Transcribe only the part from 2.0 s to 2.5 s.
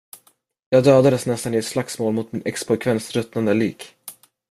mot din